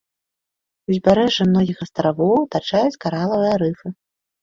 Узбярэжжа 0.93 1.47
многіх 1.51 1.85
астравоў 1.87 2.35
атачаюць 2.45 2.99
каралавыя 3.07 3.55
рыфы. 3.67 3.87